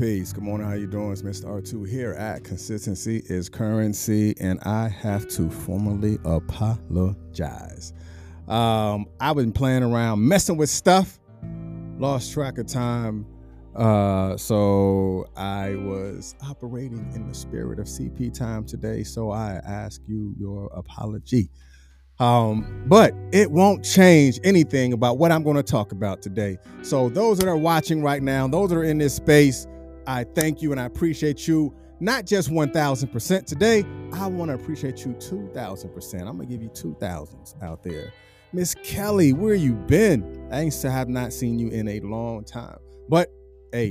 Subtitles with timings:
[0.00, 0.32] Peace.
[0.32, 0.66] Good morning.
[0.66, 1.12] How you doing?
[1.12, 1.44] It's Mr.
[1.44, 7.92] R2 here at Consistency is Currency, and I have to formally apologize.
[8.48, 11.20] Um, I've been playing around, messing with stuff,
[11.98, 13.26] lost track of time.
[13.76, 19.02] Uh, so I was operating in the spirit of CP time today.
[19.02, 21.50] So I ask you your apology.
[22.18, 26.58] Um, but it won't change anything about what I'm going to talk about today.
[26.82, 29.66] So, those that are watching right now, those that are in this space,
[30.10, 33.84] I thank you and I appreciate you not just 1000% today.
[34.12, 36.14] I want to appreciate you 2000%.
[36.20, 38.12] I'm going to give you 2000s out there.
[38.52, 40.48] Miss Kelly, where you been?
[40.50, 42.78] I ain't have not seen you in a long time.
[43.08, 43.32] But
[43.72, 43.90] hey,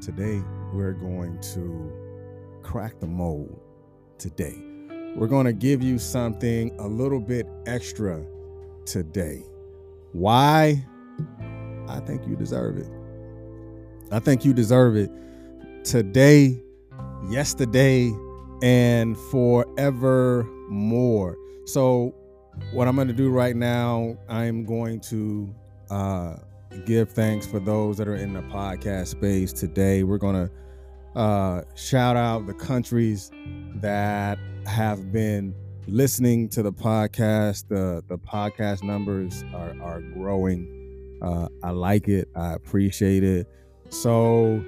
[0.00, 0.40] today
[0.72, 3.58] we're going to crack the mold
[4.18, 4.62] today
[5.14, 8.24] we're going to give you something a little bit extra
[8.86, 9.44] today.
[10.12, 10.84] Why?
[11.86, 12.88] I think you deserve it.
[14.10, 15.10] I think you deserve it
[15.84, 16.60] today,
[17.28, 18.12] yesterday,
[18.62, 20.46] and forevermore.
[21.66, 22.14] So,
[22.72, 25.54] what I'm going to do right now, I'm going to
[25.90, 26.36] uh,
[26.86, 30.02] give thanks for those that are in the podcast space today.
[30.02, 30.50] We're going to
[31.18, 33.30] uh, shout out the countries
[33.76, 35.54] that have been
[35.86, 37.68] listening to the podcast.
[37.68, 41.18] The the podcast numbers are are growing.
[41.20, 42.28] Uh, I like it.
[42.34, 43.46] I appreciate it.
[43.90, 44.64] So,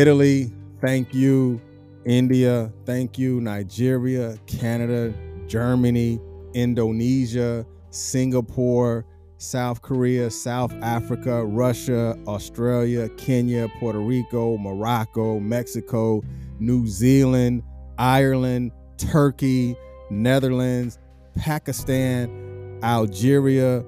[0.00, 1.60] Italy, thank you.
[2.06, 3.38] India, thank you.
[3.38, 5.12] Nigeria, Canada,
[5.46, 6.18] Germany,
[6.54, 9.04] Indonesia, Singapore,
[9.36, 16.22] South Korea, South Africa, Russia, Australia, Kenya, Puerto Rico, Morocco, Mexico,
[16.58, 17.62] New Zealand,
[17.98, 19.76] Ireland, Turkey,
[20.10, 20.98] Netherlands,
[21.36, 23.84] Pakistan, Algeria,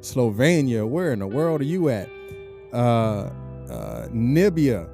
[0.00, 0.86] Slovenia.
[0.86, 2.10] Where in the world are you at?
[2.70, 3.30] Uh,
[3.70, 4.90] uh, Libya.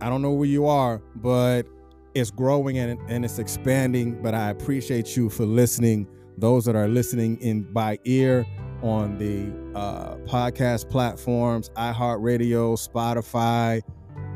[0.00, 1.66] I don't know where you are, but
[2.14, 4.22] it's growing and, and it's expanding.
[4.22, 6.08] But I appreciate you for listening.
[6.36, 8.44] Those that are listening in by ear
[8.82, 13.82] on the uh, podcast platforms, iHeartRadio, Spotify,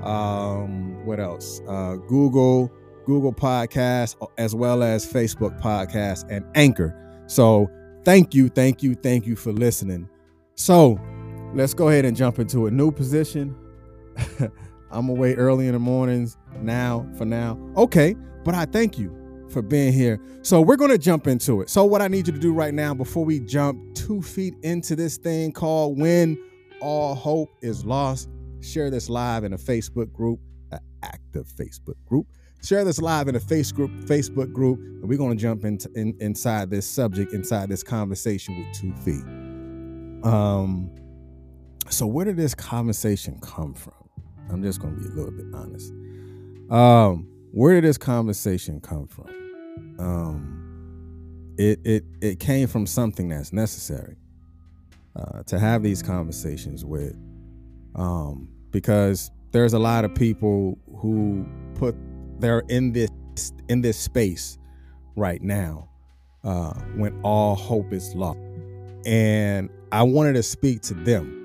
[0.02, 1.60] um, what else?
[1.68, 2.72] Uh, Google,
[3.04, 6.94] Google Podcasts, as well as Facebook Podcasts and Anchor.
[7.26, 7.68] So
[8.04, 10.08] thank you, thank you, thank you for listening.
[10.54, 10.98] So
[11.54, 13.56] let's go ahead and jump into a new position.
[14.90, 17.58] I'm away early in the mornings now for now.
[17.76, 19.14] Okay, but I thank you
[19.50, 20.20] for being here.
[20.42, 21.70] So we're going to jump into it.
[21.70, 24.96] So what I need you to do right now before we jump two feet into
[24.96, 26.38] this thing called When
[26.80, 28.28] All Hope is Lost,
[28.60, 30.40] share this live in a Facebook group,
[30.70, 32.26] an active Facebook group.
[32.62, 35.88] Share this live in a face group, Facebook group, and we're going to jump into
[35.94, 39.24] in, inside this subject, inside this conversation with two feet.
[40.24, 40.90] Um,
[41.88, 43.94] so where did this conversation come from?
[44.50, 45.92] I'm just going to be a little bit honest.
[46.70, 49.28] Um, where did this conversation come from?
[49.98, 54.16] Um, it it it came from something that's necessary
[55.16, 57.16] uh, to have these conversations with,
[57.94, 61.96] um, because there's a lot of people who put
[62.38, 63.10] they're in this
[63.68, 64.58] in this space
[65.16, 65.88] right now
[66.44, 68.38] uh, when all hope is lost.
[69.06, 71.37] And I wanted to speak to them.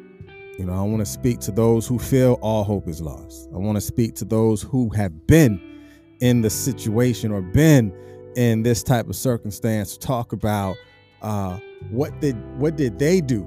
[0.57, 3.49] You know, I want to speak to those who feel all hope is lost.
[3.53, 5.59] I want to speak to those who have been
[6.19, 7.93] in the situation or been
[8.35, 9.97] in this type of circumstance.
[9.97, 10.75] To talk about
[11.21, 11.59] uh,
[11.89, 13.41] what did what did they do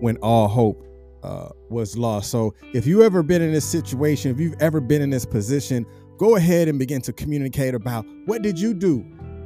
[0.00, 0.86] when all hope
[1.22, 2.30] uh, was lost.
[2.30, 5.86] So if you ever been in this situation, if you've ever been in this position
[6.20, 8.98] go ahead and begin to communicate about what did you do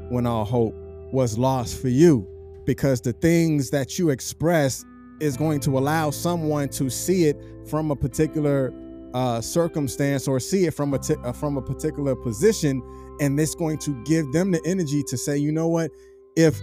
[0.08, 0.74] when all hope
[1.12, 2.26] was lost for you
[2.66, 4.84] because the things that you express
[5.20, 8.72] is going to allow someone to see it from a particular
[9.14, 12.82] uh, circumstance or see it from a t- uh, from a particular position
[13.20, 15.90] and it's going to give them the energy to say you know what?
[16.36, 16.60] If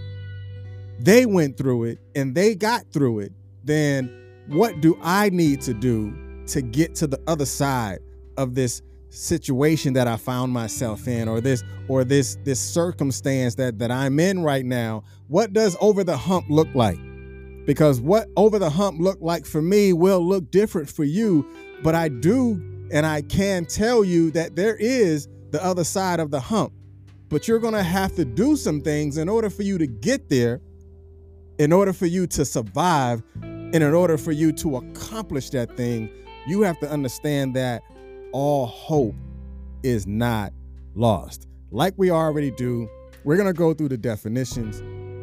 [0.98, 3.32] they went through it and they got through it
[3.64, 4.18] then
[4.48, 6.12] what do i need to do
[6.46, 8.00] to get to the other side
[8.36, 13.78] of this situation that I found myself in or this or this this circumstance that
[13.78, 15.04] that I'm in right now?
[15.28, 16.98] What does over the hump look like
[17.66, 21.46] because what over the hump looked like for me will look different for you
[21.82, 22.60] but I do
[22.92, 26.72] and I can tell you that there is the other side of the hump
[27.28, 30.28] but you're going to have to do some things in order for you to get
[30.28, 30.60] there
[31.58, 36.10] in order for you to survive and in order for you to accomplish that thing
[36.46, 37.82] you have to understand that
[38.32, 39.14] all hope
[39.82, 40.52] is not
[40.94, 41.46] lost.
[41.70, 42.88] Like we already do,
[43.24, 44.80] we're going to go through the definitions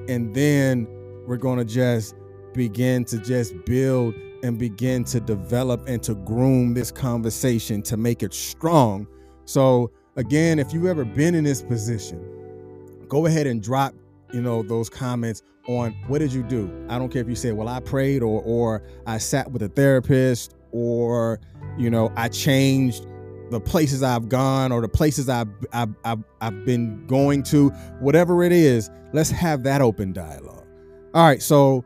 [0.10, 0.88] and then
[1.28, 2.16] we're going to just
[2.54, 4.14] begin to just build
[4.44, 9.08] and begin to develop and to groom this conversation to make it strong.
[9.46, 13.94] So, again, if you've ever been in this position, go ahead and drop,
[14.32, 16.86] you know, those comments on what did you do?
[16.90, 19.70] I don't care if you say, well, I prayed or or I sat with a
[19.70, 21.40] therapist or,
[21.78, 23.06] you know, I changed
[23.50, 27.70] the places I've gone or the places I've, I've, I've, I've been going to,
[28.00, 30.68] whatever it is, let's have that open dialogue.
[31.14, 31.42] All right.
[31.42, 31.84] So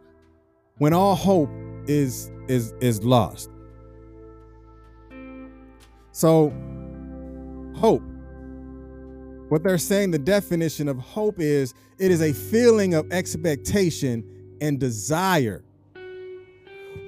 [0.83, 1.49] when all hope
[1.87, 3.49] is is is lost.
[6.11, 6.51] So
[7.73, 8.03] hope
[9.47, 14.77] what they're saying the definition of hope is it is a feeling of expectation and
[14.77, 15.63] desire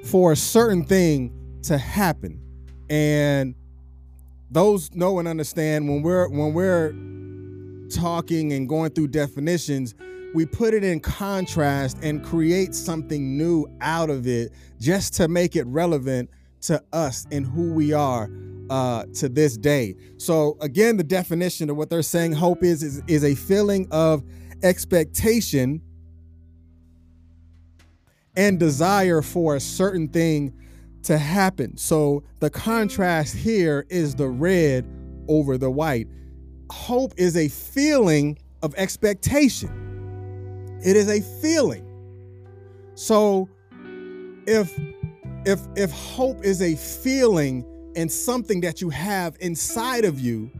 [0.05, 1.33] for a certain thing
[1.63, 2.39] to happen.
[2.89, 3.55] And
[4.49, 6.93] those know and understand when we're when we're
[7.89, 9.95] talking and going through definitions,
[10.33, 15.55] we put it in contrast and create something new out of it just to make
[15.55, 16.29] it relevant
[16.61, 18.29] to us and who we are
[18.69, 19.95] uh, to this day.
[20.17, 24.23] So again, the definition of what they're saying hope is, is is a feeling of
[24.63, 25.81] expectation
[28.35, 30.53] and desire for a certain thing
[31.03, 31.77] to happen.
[31.77, 34.85] So the contrast here is the red
[35.27, 36.07] over the white.
[36.71, 40.79] Hope is a feeling of expectation.
[40.83, 41.85] It is a feeling.
[42.95, 43.49] So
[44.47, 44.77] if
[45.45, 47.65] if if hope is a feeling
[47.95, 50.51] and something that you have inside of you,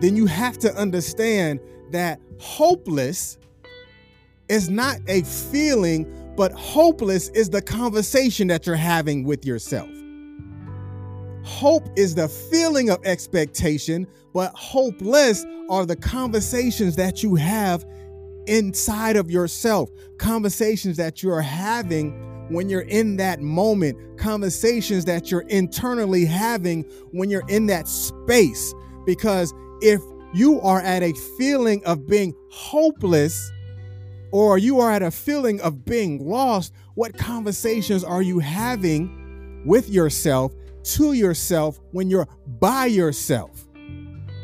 [0.00, 1.60] then you have to understand
[1.90, 3.38] that hopeless
[4.48, 9.88] is not a feeling, but hopeless is the conversation that you're having with yourself.
[11.44, 17.84] Hope is the feeling of expectation, but hopeless are the conversations that you have
[18.46, 22.12] inside of yourself, conversations that you're having
[22.50, 26.82] when you're in that moment, conversations that you're internally having
[27.12, 28.74] when you're in that space.
[29.04, 30.00] Because if
[30.34, 33.50] you are at a feeling of being hopeless,
[34.32, 39.88] or you are at a feeling of being lost, what conversations are you having with
[39.88, 40.52] yourself,
[40.84, 42.28] to yourself, when you're
[42.60, 43.66] by yourself?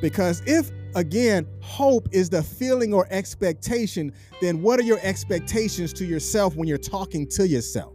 [0.01, 6.05] Because if again, hope is the feeling or expectation, then what are your expectations to
[6.05, 7.95] yourself when you're talking to yourself?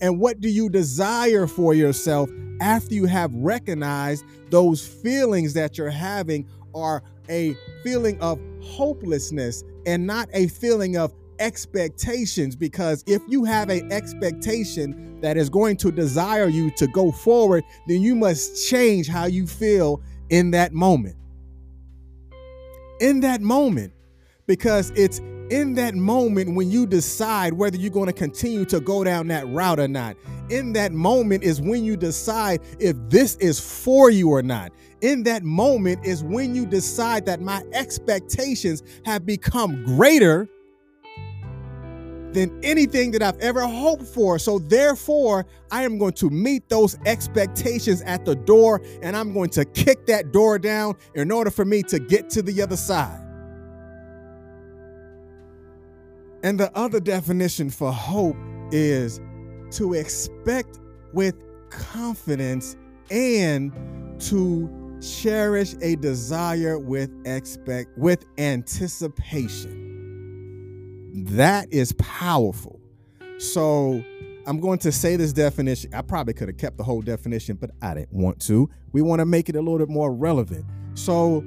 [0.00, 2.30] And what do you desire for yourself
[2.60, 10.06] after you have recognized those feelings that you're having are a feeling of hopelessness and
[10.06, 15.90] not a feeling of expectations because if you have an expectation that is going to
[15.90, 21.16] desire you to go forward then you must change how you feel in that moment
[23.00, 23.92] in that moment
[24.46, 25.20] because it's
[25.50, 29.46] in that moment when you decide whether you're going to continue to go down that
[29.48, 30.16] route or not.
[30.50, 34.72] In that moment is when you decide if this is for you or not.
[35.00, 40.48] In that moment is when you decide that my expectations have become greater
[42.32, 44.38] than anything that I've ever hoped for.
[44.38, 49.50] So, therefore, I am going to meet those expectations at the door and I'm going
[49.50, 53.24] to kick that door down in order for me to get to the other side.
[56.42, 58.36] And the other definition for hope
[58.70, 59.20] is
[59.72, 60.78] to expect
[61.12, 61.34] with
[61.70, 62.76] confidence
[63.10, 63.72] and
[64.20, 69.87] to cherish a desire with expect with anticipation.
[71.26, 72.80] That is powerful.
[73.38, 74.02] So
[74.46, 75.92] I'm going to say this definition.
[75.94, 78.70] I probably could have kept the whole definition, but I didn't want to.
[78.92, 80.64] We want to make it a little bit more relevant.
[80.94, 81.44] So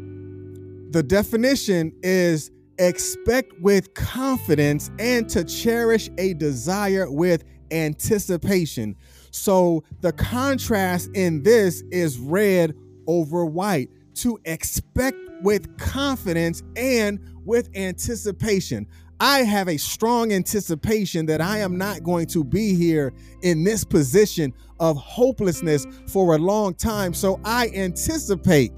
[0.91, 8.95] the definition is expect with confidence and to cherish a desire with anticipation.
[9.31, 12.75] So the contrast in this is red
[13.07, 18.87] over white to expect with confidence and with anticipation.
[19.21, 23.13] I have a strong anticipation that I am not going to be here
[23.43, 27.13] in this position of hopelessness for a long time.
[27.13, 28.73] So I anticipate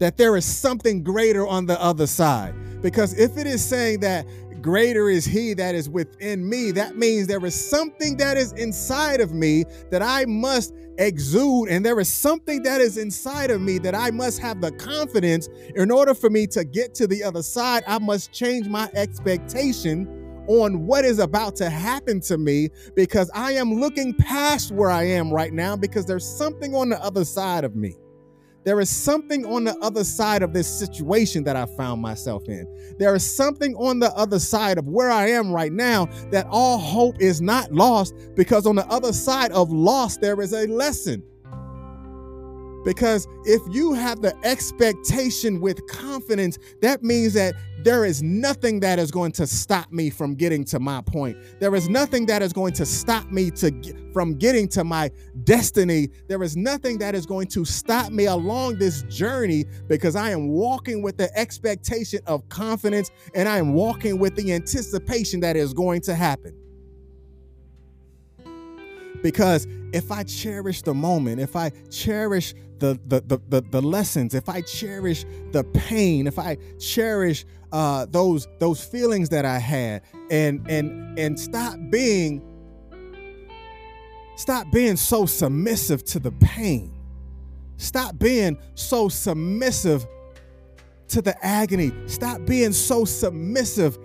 [0.00, 2.56] that there is something greater on the other side.
[2.82, 4.26] Because if it is saying that
[4.64, 9.20] greater is he that is within me, that means there is something that is inside
[9.20, 11.68] of me that I must exude.
[11.68, 15.50] And there is something that is inside of me that I must have the confidence
[15.76, 17.84] in order for me to get to the other side.
[17.86, 20.08] I must change my expectation
[20.46, 25.02] on what is about to happen to me because I am looking past where I
[25.02, 27.96] am right now because there's something on the other side of me.
[28.64, 32.66] There is something on the other side of this situation that I found myself in.
[32.98, 36.78] There is something on the other side of where I am right now that all
[36.78, 41.22] hope is not lost because on the other side of loss, there is a lesson.
[42.84, 48.98] Because if you have the expectation with confidence, that means that there is nothing that
[48.98, 51.36] is going to stop me from getting to my point.
[51.60, 53.70] There is nothing that is going to stop me to
[54.12, 55.10] from getting to my
[55.42, 56.08] destiny.
[56.28, 60.48] There is nothing that is going to stop me along this journey because I am
[60.48, 65.74] walking with the expectation of confidence and I am walking with the anticipation that is
[65.74, 66.63] going to happen.
[69.24, 74.34] Because if I cherish the moment, if I cherish the, the, the, the, the lessons,
[74.34, 80.02] if I cherish the pain, if I cherish uh, those those feelings that I had,
[80.30, 82.42] and and and stop being
[84.36, 86.92] stop being so submissive to the pain.
[87.78, 90.06] Stop being so submissive
[91.08, 91.92] to the agony.
[92.08, 93.96] Stop being so submissive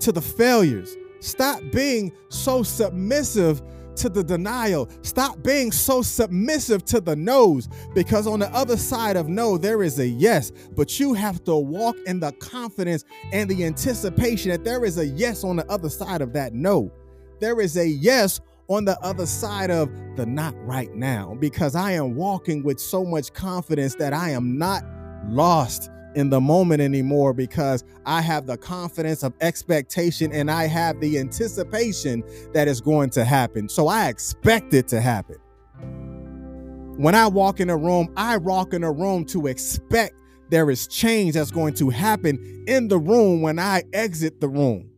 [0.00, 0.96] to the failures.
[1.20, 3.60] Stop being so submissive
[3.96, 4.88] to the denial.
[5.02, 9.82] Stop being so submissive to the no's because on the other side of no, there
[9.82, 10.52] is a yes.
[10.74, 15.06] But you have to walk in the confidence and the anticipation that there is a
[15.06, 16.92] yes on the other side of that no.
[17.40, 21.92] There is a yes on the other side of the not right now because I
[21.92, 24.82] am walking with so much confidence that I am not
[25.28, 31.00] lost in the moment anymore because I have the confidence of expectation and I have
[31.00, 33.68] the anticipation that is going to happen.
[33.68, 35.36] So I expect it to happen.
[36.96, 40.14] When I walk in a room, I walk in a room to expect
[40.50, 44.90] there is change that's going to happen in the room when I exit the room.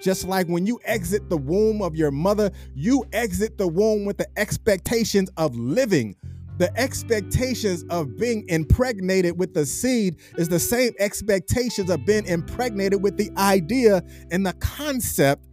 [0.00, 4.16] Just like when you exit the womb of your mother, you exit the womb with
[4.16, 6.14] the expectations of living,
[6.58, 13.02] the expectations of being impregnated with the seed is the same expectations of being impregnated
[13.02, 15.46] with the idea and the concept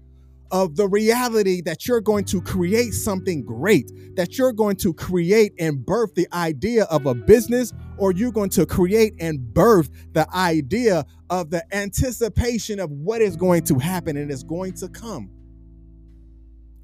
[0.51, 5.53] of the reality that you're going to create something great, that you're going to create
[5.59, 10.27] and birth the idea of a business, or you're going to create and birth the
[10.35, 15.29] idea of the anticipation of what is going to happen and is going to come.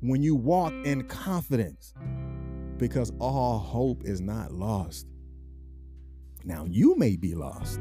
[0.01, 1.93] When you walk in confidence,
[2.81, 5.05] because all hope is not lost.
[6.43, 7.79] Now, you may be lost,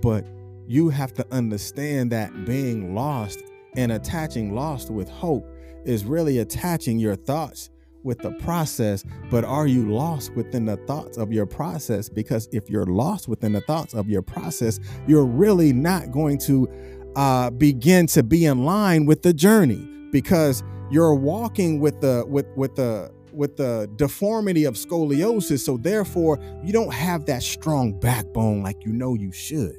[0.00, 0.24] but
[0.68, 3.42] you have to understand that being lost
[3.76, 5.44] and attaching lost with hope
[5.84, 7.70] is really attaching your thoughts
[8.04, 12.08] with the process, but are you lost within the thoughts of your process?
[12.08, 16.68] Because if you're lost within the thoughts of your process, you're really not going to
[17.16, 22.46] uh, begin to be in line with the journey because you're walking with the with
[22.56, 25.60] with the with the deformity of scoliosis.
[25.60, 29.76] So therefore, you don't have that strong backbone like you know you should.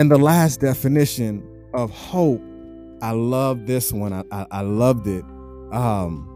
[0.00, 1.42] And the last definition
[1.74, 2.40] of hope,
[3.02, 4.12] I love this one.
[4.12, 5.24] I, I, I loved it.
[5.72, 6.26] Um,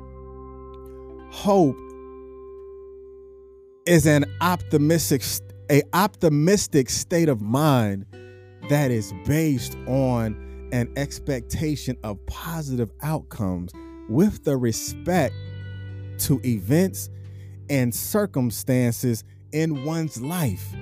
[1.30, 1.76] hope
[3.87, 5.23] is an optimistic
[5.71, 8.04] a optimistic state of mind
[8.68, 13.73] that is based on an expectation of positive outcomes
[14.12, 15.35] with the respect
[16.19, 17.09] to events
[17.71, 20.75] and circumstances in one's life.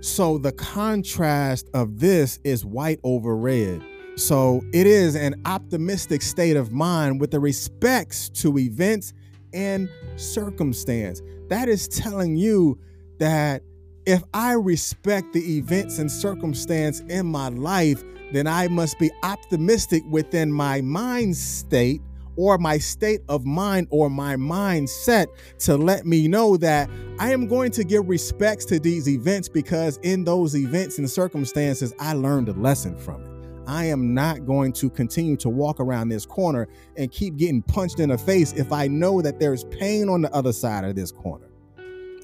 [0.00, 3.82] So the contrast of this is white over red.
[4.16, 9.12] So it is an optimistic state of mind with the respects to events
[9.52, 11.22] and circumstance.
[11.48, 12.78] That is telling you
[13.18, 13.62] that
[14.04, 18.02] if I respect the events and circumstance in my life,
[18.32, 22.00] then I must be optimistic within my mind state
[22.36, 25.26] or my state of mind or my mindset
[25.60, 29.98] to let me know that I am going to give respects to these events because
[29.98, 33.36] in those events and circumstances, I learned a lesson from it.
[33.68, 37.98] I am not going to continue to walk around this corner and keep getting punched
[37.98, 41.10] in the face if I know that there's pain on the other side of this
[41.10, 41.48] corner.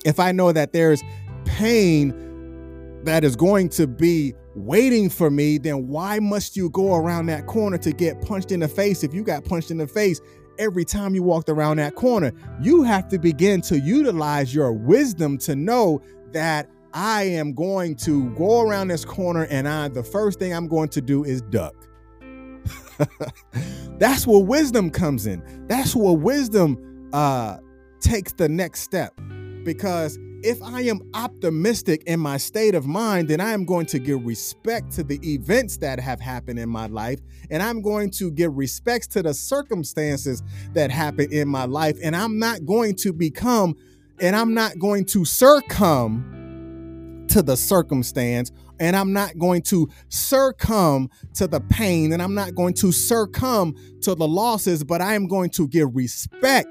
[0.04, 1.02] If I know that there's
[1.45, 2.14] pain
[3.04, 7.47] that is going to be waiting for me, then why must you go around that
[7.47, 10.21] corner to get punched in the face if you got punched in the face
[10.59, 12.32] every time you walked around that corner?
[12.61, 18.30] You have to begin to utilize your wisdom to know that I am going to
[18.30, 21.75] go around this corner and I the first thing I'm going to do is duck.
[23.99, 25.42] That's where wisdom comes in.
[25.68, 27.59] That's where wisdom uh
[28.00, 29.18] takes the next step
[29.64, 33.99] because if I am optimistic in my state of mind, then I am going to
[33.99, 37.20] give respect to the events that have happened in my life.
[37.50, 41.96] And I'm going to give respects to the circumstances that happen in my life.
[42.02, 43.76] And I'm not going to become,
[44.20, 48.50] and I'm not going to succumb to the circumstance.
[48.80, 52.12] And I'm not going to succumb to the pain.
[52.12, 55.94] And I'm not going to succumb to the losses, but I am going to give
[55.94, 56.68] respect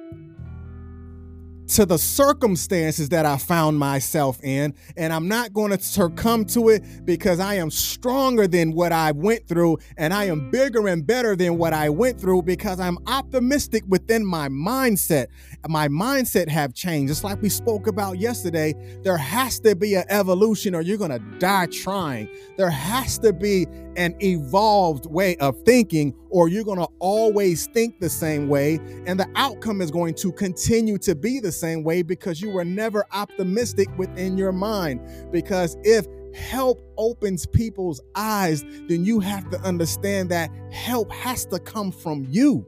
[1.72, 4.74] to the circumstances that I found myself in.
[4.98, 9.12] And I'm not going to succumb to it because I am stronger than what I
[9.13, 12.98] went through and I am bigger and better than what I went through because I'm
[13.08, 15.28] optimistic within my mindset.
[15.68, 17.10] My mindset have changed.
[17.10, 18.74] It's like we spoke about yesterday,
[19.04, 22.28] there has to be an evolution or you're going to die trying.
[22.58, 28.00] There has to be an evolved way of thinking or you're going to always think
[28.00, 32.02] the same way and the outcome is going to continue to be the same way
[32.02, 35.02] because you were never optimistic within your mind.
[35.32, 41.60] Because if help opens people's eyes, then you have to understand that help has to
[41.60, 42.66] come from you.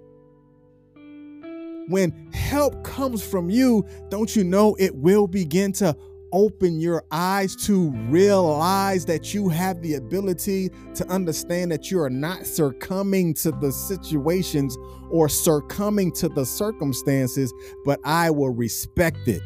[1.88, 5.96] When help comes from you, don't you know it will begin to
[6.33, 12.09] open your eyes to realize that you have the ability to understand that you are
[12.09, 14.77] not succumbing to the situations
[15.09, 17.53] or succumbing to the circumstances,
[17.85, 19.43] but I will respect it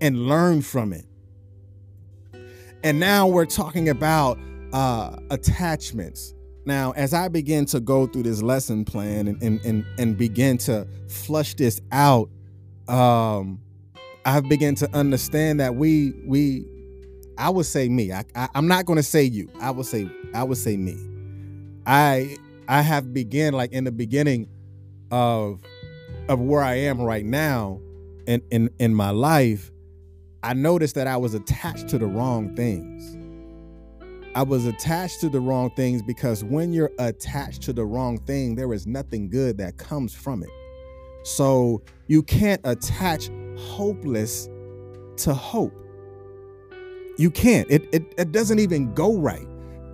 [0.00, 1.04] and learn from it.
[2.84, 4.38] And now we're talking about
[4.72, 6.34] uh, attachments.
[6.64, 10.58] Now, as I begin to go through this lesson plan and and and, and begin
[10.58, 12.30] to flush this out,
[12.88, 13.60] um,
[14.24, 16.66] I've begun to understand that we we
[17.38, 18.12] I would say me.
[18.12, 19.48] I, I am not going to say you.
[19.60, 20.96] I would say I would say me.
[21.86, 22.36] I
[22.68, 24.48] I have begun like in the beginning
[25.10, 25.60] of
[26.28, 27.80] of where I am right now
[28.26, 29.70] in in in my life.
[30.44, 33.16] I noticed that I was attached to the wrong things.
[34.34, 38.54] I was attached to the wrong things because when you're attached to the wrong thing,
[38.54, 40.48] there is nothing good that comes from it.
[41.22, 44.48] So you can't attach hopeless
[45.18, 45.74] to hope.
[47.18, 47.70] You can't.
[47.70, 49.46] It, it, it doesn't even go right.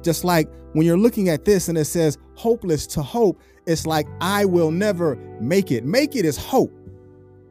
[0.02, 4.06] Just like when you're looking at this and it says hopeless to hope, it's like
[4.20, 5.84] I will never make it.
[5.84, 6.72] Make it is hope.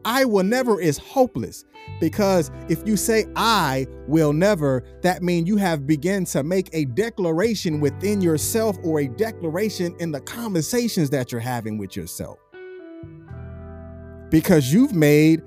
[0.06, 1.66] I will never is hopeless
[2.00, 6.86] because if you say I will never, that means you have begun to make a
[6.86, 12.40] declaration within yourself or a declaration in the conversations that you're having with yourself.
[14.30, 15.42] Because you've made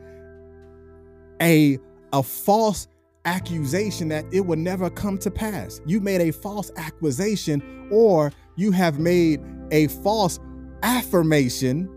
[1.40, 1.78] a
[2.12, 2.88] a false
[3.24, 5.80] accusation that it will never come to pass.
[5.86, 10.38] You made a false accusation or you have made a false
[10.82, 11.88] affirmation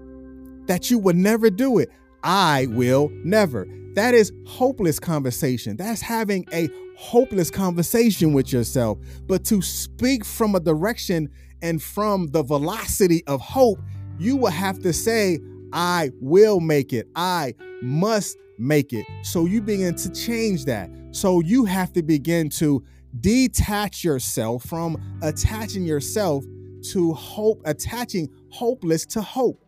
[0.68, 1.90] that you would never do it.
[2.24, 3.68] I will never.
[3.96, 5.78] That is hopeless conversation.
[5.78, 8.98] That's having a hopeless conversation with yourself.
[9.28, 11.30] But to speak from a direction
[11.62, 13.80] and from the velocity of hope,
[14.20, 15.40] you will have to say,
[15.74, 17.08] I will make it.
[17.16, 19.06] I must make it.
[19.24, 20.90] So you begin to change that.
[21.12, 22.84] So you have to begin to
[23.20, 26.44] detach yourself from attaching yourself
[26.92, 29.64] to hope, attaching hopeless to hope.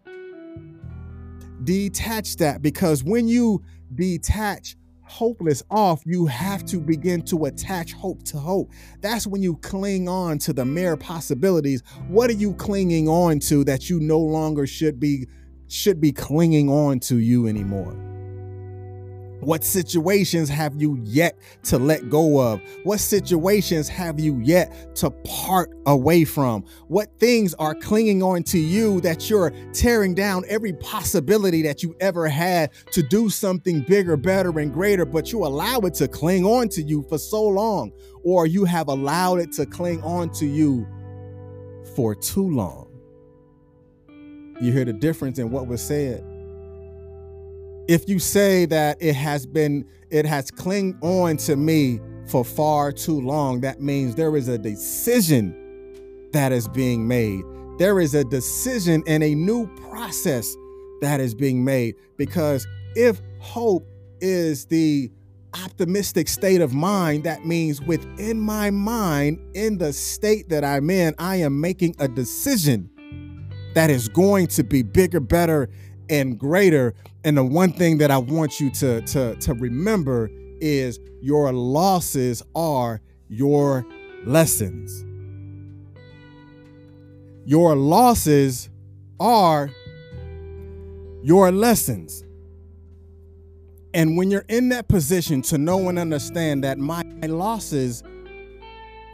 [1.64, 3.64] Detach that because when you
[3.96, 8.72] detach hopeless off, you have to begin to attach hope to hope.
[9.02, 11.84] That's when you cling on to the mere possibilities.
[12.08, 15.28] What are you clinging on to that you no longer should be
[15.68, 18.15] should be clinging on to you anymore?
[19.42, 22.62] What situations have you yet to let go of?
[22.84, 26.64] What situations have you yet to part away from?
[26.88, 31.96] What things are clinging on to you that you're tearing down every possibility that you
[32.00, 36.46] ever had to do something bigger, better, and greater, but you allow it to cling
[36.46, 37.92] on to you for so long,
[38.24, 40.88] or you have allowed it to cling on to you
[41.96, 42.88] for too long?
[44.62, 46.24] You hear the difference in what was said
[47.88, 52.92] if you say that it has been it has clinged on to me for far
[52.92, 55.62] too long that means there is a decision
[56.32, 57.44] that is being made.
[57.78, 60.56] There is a decision and a new process
[61.02, 63.88] that is being made because if hope
[64.22, 65.12] is the
[65.64, 71.16] optimistic state of mind that means within my mind in the state that i'm in
[71.18, 72.90] i am making a decision
[73.74, 75.70] that is going to be bigger better
[76.10, 76.94] and greater.
[77.24, 82.44] And the one thing that I want you to, to, to remember is your losses
[82.56, 83.86] are your
[84.26, 85.04] lessons.
[87.46, 88.70] Your losses
[89.20, 89.70] are
[91.24, 92.24] your lessons.
[93.94, 98.04] And when you're in that position to know and understand that my losses,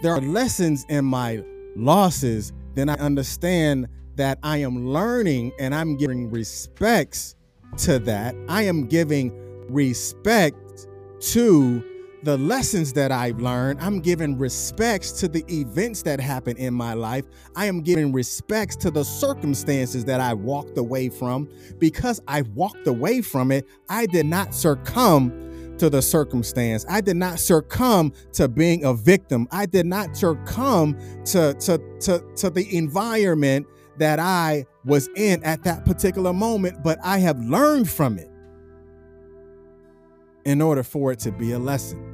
[0.01, 1.43] there are lessons in my
[1.75, 7.36] losses, then I understand that I am learning and I'm giving respects
[7.78, 8.36] to that.
[8.47, 9.32] I am giving
[9.69, 10.88] respect
[11.19, 11.84] to
[12.24, 13.82] the lessons that I've learned.
[13.82, 17.26] I'm giving respects to the events that happen in my life.
[17.56, 21.50] I am giving respects to the circumstances that I walked away from.
[21.80, 26.86] Because I walked away from it, I did not succumb to the circumstance.
[26.88, 29.47] I did not succumb to being a victim.
[29.52, 30.95] I did not succumb
[31.26, 33.65] to, to, to, to the environment
[33.97, 38.30] that I was in at that particular moment, but I have learned from it
[40.45, 42.08] in order for it to be a lesson.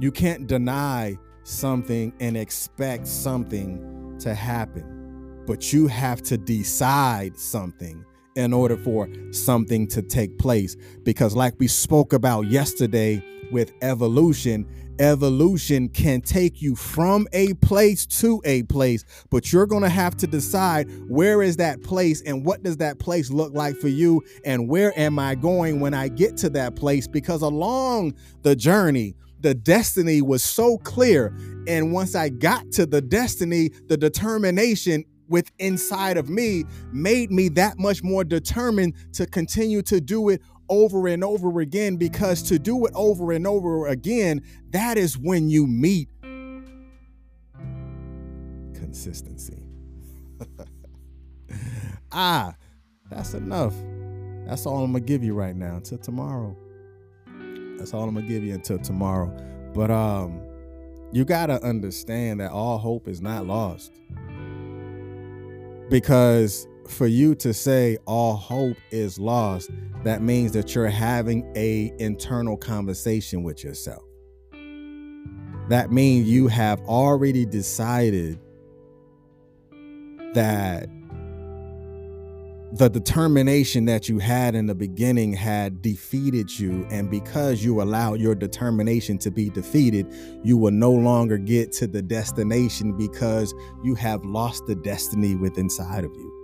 [0.00, 8.04] You can't deny something and expect something to happen, but you have to decide something
[8.36, 10.76] in order for something to take place.
[11.02, 14.66] Because, like we spoke about yesterday with evolution,
[15.00, 20.16] evolution can take you from a place to a place but you're going to have
[20.16, 24.22] to decide where is that place and what does that place look like for you
[24.44, 27.06] and where am i going when i get to that place?
[27.06, 31.32] Because along the journey the destiny was so clear.
[31.68, 37.48] And once i got to the destiny the determination with inside of me made me
[37.50, 42.58] that much more determined to continue to do it over and over again because to
[42.58, 46.08] do it over and over again, that is when you meet
[48.74, 49.62] consistency.
[52.12, 52.54] ah,
[53.10, 53.74] that's enough.
[54.46, 56.56] That's all I'm gonna give you right now until tomorrow.
[57.76, 59.34] That's all I'm gonna give you until tomorrow.
[59.74, 60.40] But um,
[61.12, 63.92] you gotta understand that all hope is not lost.
[65.90, 69.70] Because for you to say all hope is lost,
[70.04, 74.02] that means that you're having a internal conversation with yourself.
[75.68, 78.40] That means you have already decided
[80.34, 80.88] that
[82.72, 86.86] the determination that you had in the beginning had defeated you.
[86.90, 90.06] And because you allowed your determination to be defeated,
[90.44, 95.64] you will no longer get to the destination because you have lost the destiny within
[95.64, 96.37] inside of you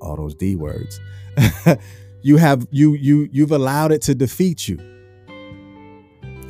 [0.00, 1.00] all those D words.
[2.22, 4.78] you have you you you've allowed it to defeat you.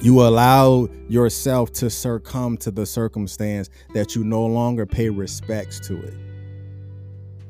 [0.00, 6.00] You allow yourself to succumb to the circumstance that you no longer pay respects to
[6.00, 6.14] it.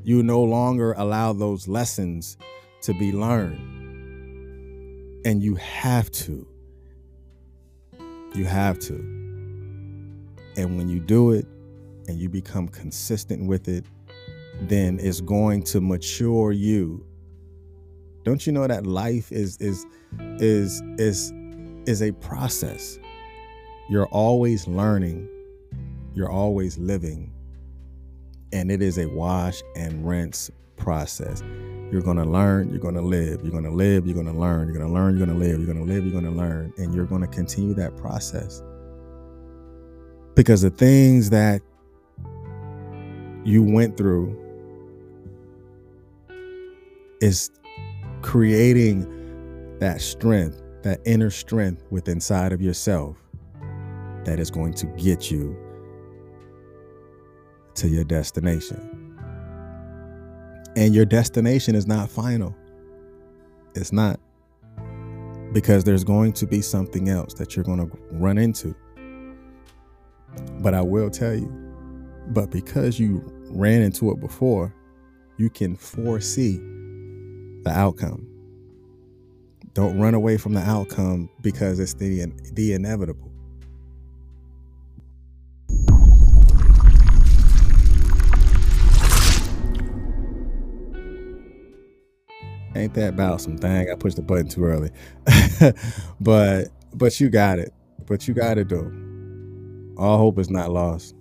[0.04, 2.36] You no longer allow those lessons
[2.82, 3.58] to be learned.
[5.26, 6.46] And you have to.
[8.34, 8.94] You have to.
[10.56, 11.46] And when you do it
[12.06, 13.84] and you become consistent with it,
[14.62, 17.04] then is going to mature you.
[18.24, 19.86] Don't you know that life is is
[20.38, 21.32] is is
[21.86, 22.98] is a process.
[23.88, 25.28] You're always learning.
[26.14, 27.32] You're always living.
[28.52, 31.42] And it is a wash and rinse process.
[31.92, 34.32] You're going to learn, you're going to live, you're going to live, you're going to
[34.32, 36.24] learn, you're going to learn, you're going to live, you're going to live, you're going
[36.24, 38.62] to learn, and you're going to continue that process.
[40.34, 41.62] Because the things that
[43.44, 44.45] you went through
[47.20, 47.50] is
[48.22, 53.16] creating that strength, that inner strength within inside of yourself
[54.24, 55.56] that is going to get you
[57.74, 58.92] to your destination.
[60.76, 62.54] And your destination is not final.
[63.74, 64.18] It's not.
[65.52, 68.74] Because there's going to be something else that you're going to run into.
[70.60, 71.48] But I will tell you,
[72.28, 74.74] but because you ran into it before,
[75.38, 76.60] you can foresee
[77.66, 78.24] the outcome.
[79.74, 83.32] Don't run away from the outcome because it's the the inevitable.
[92.76, 93.90] Ain't that about some thing?
[93.90, 94.90] I pushed the button too early.
[96.20, 97.74] but but you got it.
[98.06, 98.92] But you got it though.
[99.98, 101.16] All hope is not lost.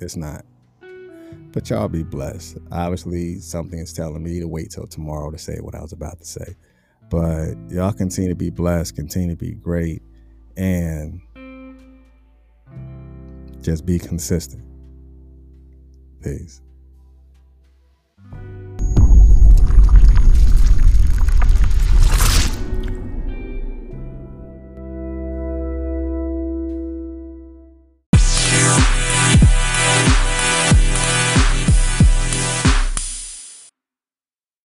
[0.00, 0.44] It's not.
[1.52, 2.58] But y'all be blessed.
[2.70, 6.18] Obviously, something is telling me to wait till tomorrow to say what I was about
[6.20, 6.54] to say.
[7.10, 10.02] But y'all continue to be blessed, continue to be great,
[10.56, 11.20] and
[13.62, 14.62] just be consistent.
[16.22, 16.62] Peace.